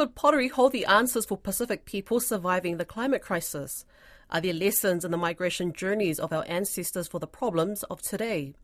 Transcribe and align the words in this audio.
Could 0.00 0.14
pottery 0.14 0.48
hold 0.48 0.72
the 0.72 0.86
answers 0.86 1.26
for 1.26 1.36
Pacific 1.36 1.84
people 1.84 2.20
surviving 2.20 2.78
the 2.78 2.86
climate 2.86 3.20
crisis? 3.20 3.84
Are 4.30 4.40
there 4.40 4.54
lessons 4.54 5.04
in 5.04 5.10
the 5.10 5.18
migration 5.18 5.74
journeys 5.74 6.18
of 6.18 6.32
our 6.32 6.42
ancestors 6.48 7.06
for 7.06 7.20
the 7.20 7.26
problems 7.26 7.82
of 7.82 8.00
today? 8.00 8.54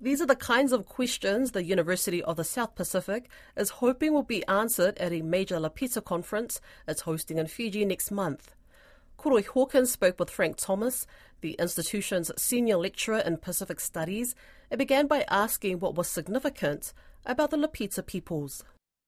These 0.00 0.22
are 0.22 0.26
the 0.26 0.34
kinds 0.34 0.72
of 0.72 0.86
questions 0.86 1.50
the 1.50 1.64
University 1.64 2.22
of 2.22 2.36
the 2.38 2.44
South 2.44 2.76
Pacific 2.76 3.28
is 3.58 3.68
hoping 3.84 4.14
will 4.14 4.22
be 4.22 4.42
answered 4.46 4.96
at 4.96 5.12
a 5.12 5.20
major 5.20 5.56
Lapita 5.56 6.02
conference 6.02 6.62
it's 6.88 7.02
hosting 7.02 7.36
in 7.36 7.46
Fiji 7.46 7.84
next 7.84 8.10
month. 8.10 8.54
Koroi 9.18 9.44
Hawkins 9.44 9.92
spoke 9.92 10.18
with 10.18 10.30
Frank 10.30 10.56
Thomas, 10.56 11.06
the 11.42 11.56
institution's 11.58 12.30
senior 12.38 12.78
lecturer 12.78 13.18
in 13.18 13.36
Pacific 13.36 13.80
Studies, 13.80 14.34
and 14.70 14.78
began 14.78 15.08
by 15.08 15.26
asking 15.28 15.80
what 15.80 15.94
was 15.94 16.08
significant 16.08 16.94
about 17.26 17.50
the 17.50 17.58
Lapita 17.58 18.06
peoples. 18.06 18.64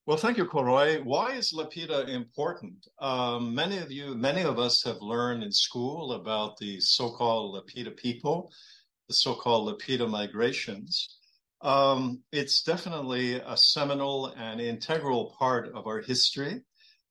Well, 0.07 0.16
thank 0.16 0.36
you, 0.36 0.46
Koroi. 0.46 1.02
Why 1.02 1.32
is 1.32 1.53
Lapita 1.53 2.08
important? 2.08 2.86
Um, 3.00 3.53
many 3.53 3.79
of 3.79 3.90
you, 3.90 4.14
many 4.14 4.43
of 4.43 4.57
us 4.57 4.85
have 4.85 4.99
learned 5.00 5.43
in 5.43 5.50
school 5.50 6.13
about 6.13 6.57
the 6.58 6.79
so-called 6.79 7.57
Lapita 7.57 7.96
people, 7.96 8.53
the 9.08 9.14
so-called 9.14 9.66
Lapita 9.66 10.08
migrations. 10.08 11.18
Um, 11.61 12.22
it's 12.30 12.63
definitely 12.63 13.40
a 13.40 13.57
seminal 13.57 14.27
and 14.36 14.61
integral 14.61 15.35
part 15.36 15.75
of 15.75 15.89
our 15.89 16.00
history, 16.03 16.63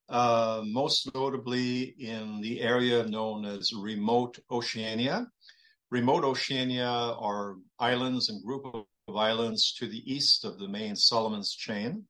uh, 0.07 0.61
most 0.63 1.13
notably 1.13 1.95
in 1.99 2.39
the 2.39 2.61
area 2.61 3.05
known 3.05 3.43
as 3.43 3.73
remote 3.73 4.39
Oceania. 4.49 5.27
Remote 5.91 6.23
Oceania 6.23 6.87
are 6.87 7.57
islands 7.77 8.29
and 8.29 8.41
group 8.41 8.63
of 8.73 8.85
islands 9.13 9.73
to 9.79 9.85
the 9.85 10.01
east 10.09 10.45
of 10.45 10.59
the 10.59 10.69
main 10.69 10.95
Solomon's 10.95 11.53
chain. 11.53 12.05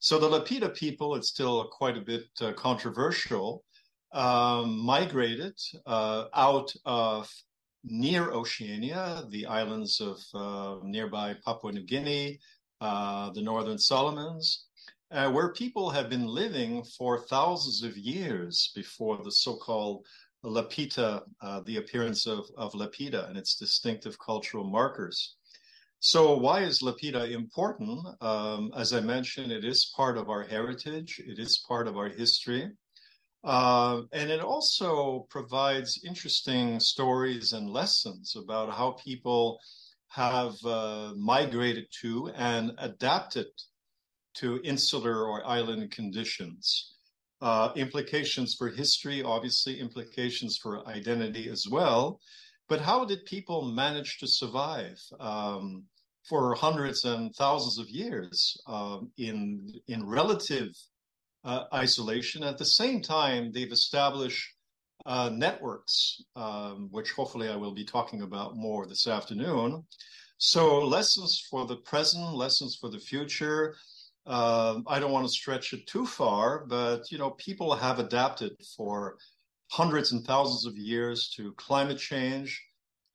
So 0.00 0.18
the 0.18 0.28
Lapita 0.28 0.72
people, 0.74 1.16
it's 1.16 1.28
still 1.28 1.64
quite 1.64 1.96
a 1.96 2.00
bit 2.00 2.28
uh, 2.40 2.52
controversial, 2.52 3.64
um, 4.12 4.78
migrated 4.78 5.58
uh, 5.86 6.26
out 6.34 6.72
of 6.84 7.28
near 7.84 8.30
Oceania, 8.30 9.24
the 9.30 9.46
islands 9.46 10.00
of 10.00 10.18
uh, 10.34 10.76
nearby 10.84 11.34
Papua 11.44 11.72
New 11.72 11.84
Guinea, 11.84 12.38
uh, 12.80 13.30
the 13.30 13.42
Northern 13.42 13.78
Solomons, 13.78 14.66
uh, 15.10 15.30
where 15.32 15.52
people 15.52 15.90
have 15.90 16.08
been 16.08 16.26
living 16.26 16.84
for 16.96 17.22
thousands 17.22 17.82
of 17.82 17.96
years 17.96 18.70
before 18.76 19.18
the 19.24 19.32
so-called 19.32 20.06
Lapita, 20.44 21.22
uh, 21.40 21.60
the 21.66 21.78
appearance 21.78 22.24
of, 22.26 22.46
of 22.56 22.72
Lapita 22.72 23.28
and 23.28 23.36
its 23.36 23.56
distinctive 23.56 24.16
cultural 24.20 24.64
markers. 24.64 25.34
So 26.00 26.36
why 26.36 26.60
is 26.60 26.80
Lapita 26.80 27.30
important? 27.32 28.06
Um, 28.20 28.70
as 28.76 28.92
I 28.92 29.00
mentioned, 29.00 29.50
it 29.50 29.64
is 29.64 29.92
part 29.96 30.16
of 30.16 30.30
our 30.30 30.44
heritage. 30.44 31.20
It 31.24 31.38
is 31.40 31.64
part 31.66 31.88
of 31.88 31.96
our 31.96 32.08
history. 32.08 32.70
Uh, 33.42 34.02
and 34.12 34.30
it 34.30 34.40
also 34.40 35.26
provides 35.28 36.00
interesting 36.04 36.78
stories 36.78 37.52
and 37.52 37.68
lessons 37.68 38.36
about 38.36 38.72
how 38.72 38.92
people 38.92 39.58
have 40.08 40.54
uh, 40.64 41.12
migrated 41.16 41.86
to 42.02 42.30
and 42.36 42.72
adapted 42.78 43.46
to 44.34 44.60
insular 44.62 45.24
or 45.26 45.46
island 45.46 45.90
conditions. 45.90 46.94
Uh, 47.40 47.70
implications 47.76 48.54
for 48.56 48.68
history, 48.68 49.22
obviously, 49.22 49.78
implications 49.78 50.58
for 50.60 50.86
identity 50.88 51.48
as 51.48 51.66
well. 51.70 52.20
But 52.68 52.80
how 52.80 53.04
did 53.04 53.24
people 53.24 53.62
manage 53.62 54.18
to 54.18 54.26
survive 54.26 54.98
um, 55.18 55.84
for 56.28 56.54
hundreds 56.54 57.04
and 57.04 57.34
thousands 57.34 57.78
of 57.78 57.88
years 57.88 58.56
um, 58.66 59.10
in 59.16 59.72
in 59.86 60.06
relative 60.06 60.70
uh, 61.44 61.64
isolation. 61.72 62.42
At 62.42 62.58
the 62.58 62.64
same 62.64 63.00
time, 63.00 63.52
they've 63.52 63.72
established 63.72 64.54
uh, 65.06 65.30
networks, 65.32 66.22
um, 66.36 66.88
which 66.90 67.12
hopefully 67.12 67.48
I 67.48 67.56
will 67.56 67.72
be 67.72 67.84
talking 67.84 68.22
about 68.22 68.56
more 68.56 68.86
this 68.86 69.06
afternoon. 69.06 69.84
So, 70.38 70.80
lessons 70.80 71.42
for 71.50 71.66
the 71.66 71.76
present, 71.76 72.34
lessons 72.34 72.76
for 72.80 72.90
the 72.90 72.98
future. 72.98 73.74
Uh, 74.26 74.80
I 74.86 74.98
don't 74.98 75.12
want 75.12 75.26
to 75.26 75.32
stretch 75.32 75.72
it 75.72 75.86
too 75.86 76.04
far, 76.04 76.66
but 76.66 77.10
you 77.10 77.16
know, 77.16 77.30
people 77.30 77.74
have 77.74 77.98
adapted 77.98 78.52
for 78.76 79.16
hundreds 79.70 80.12
and 80.12 80.24
thousands 80.26 80.66
of 80.66 80.76
years 80.76 81.32
to 81.36 81.52
climate 81.52 81.98
change, 81.98 82.62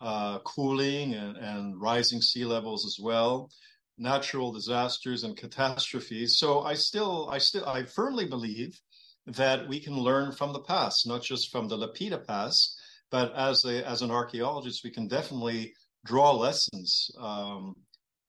uh, 0.04 0.40
cooling, 0.40 1.14
and, 1.14 1.38
and 1.38 1.82
rising 1.82 2.22
sea 2.22 2.46
levels 2.46 2.86
as 2.86 2.98
well 3.04 3.50
natural 3.98 4.52
disasters 4.52 5.24
and 5.24 5.38
catastrophes. 5.38 6.38
So 6.38 6.62
I 6.62 6.74
still, 6.74 7.30
I 7.30 7.38
still, 7.38 7.66
I 7.66 7.84
firmly 7.84 8.26
believe 8.26 8.80
that 9.28 9.68
we 9.68 9.80
can 9.80 9.98
learn 9.98 10.32
from 10.32 10.54
the 10.54 10.62
past, 10.62 11.08
not 11.08 11.24
just 11.24 11.52
from 11.52 11.68
the 11.68 11.78
Lapita 11.78 12.26
past, 12.26 12.80
but 13.12 13.34
as 13.36 13.64
a 13.66 13.88
as 13.88 14.02
an 14.02 14.12
archaeologist, 14.12 14.84
we 14.84 14.90
can 14.90 15.08
definitely 15.08 15.74
draw 16.06 16.32
lessons 16.32 17.10
um, 17.20 17.76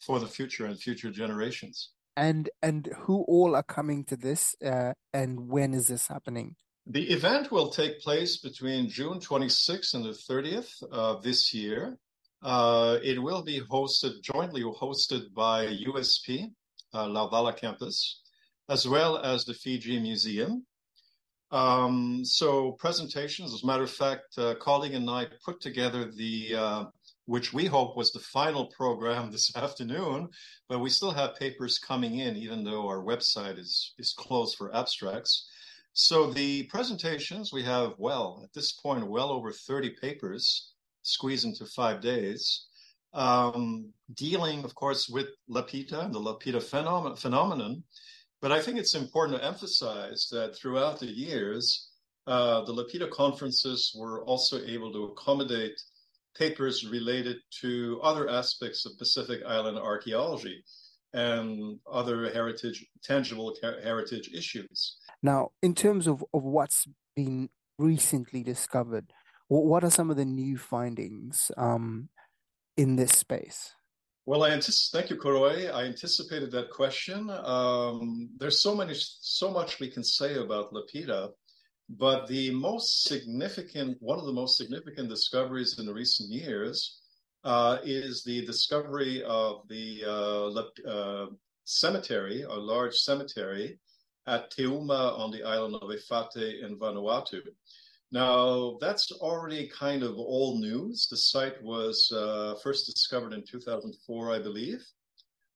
for 0.01 0.21
the 0.21 0.27
future 0.27 0.67
and 0.67 0.79
future 0.79 1.11
generations. 1.11 1.91
And 2.17 2.49
and 2.63 2.89
who 3.01 3.25
all 3.27 3.57
are 3.57 3.65
coming 3.65 4.05
to 4.05 4.17
this, 4.17 4.55
uh, 4.65 4.93
and 5.13 5.49
when 5.49 5.75
is 5.75 5.89
this 5.89 6.07
happening? 6.09 6.57
The 6.87 7.11
event 7.11 7.51
will 7.51 7.71
take 7.71 8.01
place 8.01 8.37
between 8.37 8.91
June 8.91 9.19
26th 9.19 9.95
and 9.95 10.05
the 10.05 10.11
30th 10.11 10.83
of 10.93 11.23
this 11.23 11.55
year. 11.55 11.99
Uh, 12.43 12.99
it 13.03 13.23
will 13.23 13.43
be 13.43 13.63
hosted 13.63 14.21
jointly 14.21 14.61
hosted 14.63 15.33
by 15.33 15.67
USP, 15.67 16.53
uh, 16.93 17.07
Laucala 17.07 17.57
campus, 17.57 18.21
as 18.69 18.87
well 18.87 19.17
as 19.17 19.47
the 19.47 19.55
Fiji 19.55 19.99
Museum. 19.99 20.67
Um, 21.51 22.23
so 22.23 22.73
presentations, 22.73 23.55
as 23.55 23.63
a 23.63 23.67
matter 23.67 23.85
of 23.85 23.91
fact, 23.91 24.37
uh, 24.37 24.55
colleague 24.57 24.93
and 24.93 25.09
I 25.09 25.29
put 25.43 25.63
together 25.63 26.11
the, 26.11 26.55
uh, 26.55 26.85
which 27.25 27.55
we 27.55 27.65
hope 27.65 27.97
was 27.97 28.13
the 28.13 28.21
final 28.21 28.67
program 28.67 29.31
this 29.33 29.57
afternoon, 29.57 30.29
but 30.69 30.81
we 30.81 30.91
still 30.91 31.13
have 31.13 31.37
papers 31.37 31.79
coming 31.79 32.19
in, 32.19 32.37
even 32.37 32.63
though 32.63 32.87
our 32.89 33.03
website 33.03 33.59
is, 33.59 33.95
is 33.99 34.13
closed 34.13 34.59
for 34.59 34.75
abstracts. 34.77 35.49
So 35.97 36.27
the 36.27 36.65
presentations, 36.65 37.53
we 37.53 37.63
have, 37.63 37.95
well, 37.99 38.41
at 38.43 38.53
this 38.53 38.73
point, 38.73 39.07
well 39.07 39.31
over 39.31 39.53
30 39.53 39.91
papers 39.91 40.73
squeeze 41.03 41.45
into 41.45 41.67
five 41.67 42.01
days, 42.01 42.67
um, 43.13 43.93
dealing, 44.13 44.65
of 44.65 44.75
course, 44.75 45.09
with 45.09 45.29
Lapita 45.49 46.05
and 46.05 46.13
the 46.13 46.19
Lapita 46.19 46.57
phenom- 46.57 47.17
phenomenon. 47.17 47.85
But 48.41 48.51
I 48.51 48.61
think 48.61 48.77
it's 48.77 48.97
important 48.97 49.39
to 49.39 49.47
emphasize 49.47 50.27
that 50.33 50.57
throughout 50.57 50.99
the 50.99 51.07
years, 51.07 51.91
uh, 52.27 52.63
the 52.65 52.75
Lapita 52.75 53.09
conferences 53.09 53.93
were 53.97 54.25
also 54.25 54.65
able 54.65 54.93
to 54.93 55.05
accommodate 55.05 55.81
papers 56.37 56.85
related 56.85 57.37
to 57.61 58.01
other 58.03 58.29
aspects 58.29 58.85
of 58.85 58.99
Pacific 58.99 59.45
Island 59.47 59.79
archaeology 59.79 60.65
and 61.15 61.79
other 61.91 62.31
heritage, 62.33 62.85
tangible 63.03 63.55
heritage 63.63 64.31
issues. 64.35 64.97
Now, 65.23 65.53
in 65.63 65.75
terms 65.75 66.07
of, 66.07 66.25
of 66.35 66.43
what's 66.43 66.87
been 67.15 67.49
recently 67.79 68.43
discovered, 68.43 69.13
what 69.49 69.85
are 69.85 69.91
some 69.91 70.11
of 70.11 70.17
the 70.17 70.25
new 70.25 70.59
findings 70.59 71.51
um, 71.57 72.09
in 72.77 72.97
this 72.97 73.13
space? 73.13 73.73
Well, 74.27 74.43
I 74.43 74.51
anticipate. 74.51 74.99
Thank 74.99 75.11
you, 75.11 75.17
Koroi. 75.17 75.73
I 75.73 75.85
anticipated 75.85 76.51
that 76.53 76.71
question. 76.71 77.31
Um, 77.31 78.31
there's 78.39 78.63
so 78.63 78.75
many, 78.75 78.95
so 78.97 79.51
much 79.51 79.81
we 79.81 79.91
can 79.91 80.03
say 80.03 80.37
about 80.37 80.73
Lapita, 80.73 81.31
but 81.91 82.27
the 82.27 82.51
most 82.51 83.05
significant, 83.05 83.99
one 84.01 84.19
of 84.19 84.25
the 84.25 84.33
most 84.33 84.57
significant 84.57 85.11
discoveries 85.11 85.79
in 85.79 85.85
the 85.87 85.93
recent 85.93 86.33
years, 86.33 87.03
uh, 87.45 87.79
is 87.85 88.25
the 88.25 88.45
discovery 88.47 89.23
of 89.25 89.69
the 89.69 90.03
uh, 90.07 90.89
uh, 90.89 91.27
cemetery, 91.65 92.43
a 92.43 92.55
large 92.55 92.95
cemetery 92.95 93.79
at 94.27 94.51
Teuma 94.51 95.15
on 95.17 95.31
the 95.31 95.43
island 95.43 95.77
of 95.77 95.91
Efate 95.91 96.63
in 96.63 96.79
Vanuatu. 96.79 97.43
Now, 98.11 98.79
that's 98.81 99.11
already 99.13 99.69
kind 99.69 100.03
of 100.03 100.17
old 100.17 100.61
news. 100.61 101.09
The 101.11 101.17
site 101.17 101.63
was 101.63 102.11
uh, 102.15 102.55
first 102.63 102.87
discovered 102.87 103.33
in 103.33 103.45
2004, 103.45 104.33
I 104.33 104.39
believe. 104.39 104.85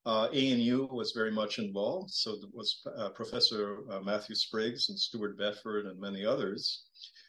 Uh, 0.05 0.29
ANU 0.33 0.89
was 0.91 1.13
very 1.13 1.31
much 1.31 1.59
involved. 1.59 2.11
So 2.11 2.33
it 2.33 2.53
was 2.53 2.81
uh, 2.97 3.11
Professor 3.11 3.85
uh, 3.91 4.01
Matthew 4.01 4.35
Spriggs 4.35 4.89
and 4.89 4.99
Stuart 4.99 5.39
Bedford 5.39 5.87
and 5.87 6.01
many 6.01 6.25
others. 6.25 6.85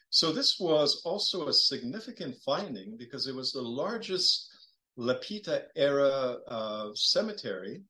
So 0.09 0.31
this 0.31 0.57
was 0.59 1.01
also 1.05 1.47
a 1.47 1.53
significant 1.53 2.35
finding 2.43 2.97
because 2.97 3.27
it 3.27 3.35
was 3.35 3.51
the 3.51 3.61
largest 3.61 4.49
Lapita 4.97 5.63
era 5.75 6.37
uh, 6.47 6.89
cemetery 6.93 7.81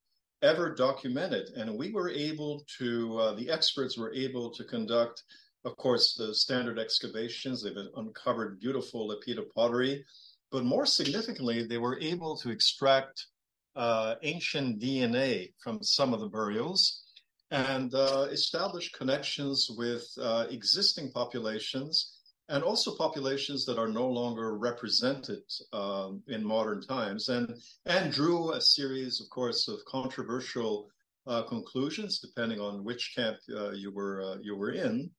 ever 0.42 0.74
documented. 0.74 1.50
And 1.56 1.78
we 1.78 1.92
were 1.92 2.10
able 2.10 2.64
to, 2.78 3.18
uh, 3.20 3.34
the 3.36 3.50
experts 3.50 3.98
were 3.98 4.14
able 4.14 4.52
to 4.52 4.64
conduct 4.64 5.24
of 5.66 5.76
course, 5.78 6.14
the 6.14 6.34
standard 6.34 6.80
excavations, 6.80 7.64
they've 7.64 7.76
uncovered 7.96 8.60
beautiful 8.60 9.10
Lapita 9.10 9.44
pottery, 9.54 10.06
but 10.52 10.64
more 10.64 10.86
significantly, 10.86 11.66
they 11.66 11.78
were 11.78 12.00
able 12.00 12.38
to 12.38 12.50
extract 12.50 13.28
uh, 13.76 14.16
ancient 14.24 14.80
DNA 14.82 15.54
from 15.62 15.84
some 15.84 16.14
of 16.14 16.22
the 16.22 16.30
burials. 16.30 17.04
and 17.52 17.96
uh, 17.96 18.28
establish 18.30 18.92
connections 18.92 19.72
with 19.76 20.08
uh, 20.22 20.46
existing 20.52 21.12
populations 21.12 22.19
and 22.50 22.64
also 22.64 22.96
populations 22.96 23.64
that 23.66 23.78
are 23.78 23.88
no 23.88 24.08
longer 24.08 24.58
represented 24.58 25.44
um, 25.72 26.22
in 26.28 26.44
modern 26.44 26.82
times, 26.82 27.30
and 27.30 27.54
and 27.86 28.12
drew 28.12 28.54
a 28.54 28.62
series, 28.62 29.22
of 29.22 29.30
course, 29.30 29.68
of 29.68 29.86
controversial 29.86 30.90
uh, 31.28 31.44
conclusions 31.44 32.20
depending 32.20 32.60
on 32.60 32.84
which 32.84 33.14
camp 33.16 33.38
uh, 33.56 33.72
you 33.72 33.92
were 33.92 34.22
uh, 34.22 34.38
you 34.42 34.56
were 34.56 34.72
in. 34.72 35.10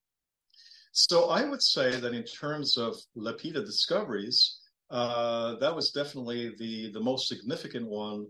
So 0.93 1.31
I 1.31 1.49
would 1.49 1.63
say 1.63 2.01
that 2.01 2.15
in 2.15 2.25
terms 2.25 2.77
of 2.77 2.97
Lapita 3.17 3.65
discoveries, 3.65 4.59
uh, 4.91 5.55
that 5.57 5.75
was 5.75 5.93
definitely 5.93 6.53
the 6.59 6.91
the 6.93 7.01
most 7.01 7.29
significant 7.29 7.87
one 7.87 8.27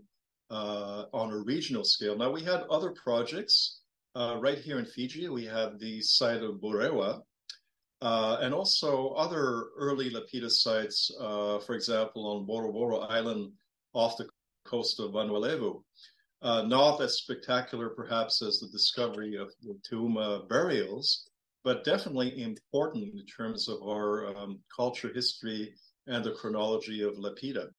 uh, 0.51 1.05
on 1.11 1.31
a 1.31 1.37
regional 1.37 1.83
scale. 1.83 2.15
Now 2.15 2.29
we 2.29 2.43
had 2.43 2.61
other 2.69 2.91
projects 2.91 3.81
uh, 4.15 4.37
right 4.39 4.59
here 4.59 4.77
in 4.77 4.85
Fiji. 4.85 5.27
We 5.29 5.45
have 5.45 5.79
the 5.79 6.01
site 6.01 6.43
of 6.43 6.61
Bourewa, 6.61 7.21
uh, 8.01 8.39
and 8.41 8.53
also 8.53 9.09
other 9.09 9.65
early 9.77 10.09
Lapita 10.09 10.49
sites, 10.49 11.11
uh, 11.19 11.59
for 11.59 11.75
example, 11.75 12.25
on 12.27 12.45
Boro 12.45 12.71
Boro 12.71 12.99
Island 12.99 13.51
off 13.93 14.17
the 14.17 14.27
coast 14.65 14.99
of 14.99 15.11
Vanuatu. 15.11 15.83
Uh, 16.41 16.63
not 16.63 16.99
as 17.01 17.17
spectacular, 17.17 17.89
perhaps, 17.89 18.41
as 18.41 18.59
the 18.59 18.67
discovery 18.69 19.35
of 19.35 19.51
the 19.61 19.77
Teuma 19.87 20.47
burials, 20.49 21.29
but 21.63 21.83
definitely 21.83 22.41
important 22.41 23.13
in 23.13 23.25
terms 23.27 23.69
of 23.69 23.83
our 23.83 24.35
um, 24.35 24.59
culture 24.75 25.11
history 25.13 25.75
and 26.07 26.23
the 26.23 26.31
chronology 26.31 27.03
of 27.03 27.13
Lapita. 27.15 27.69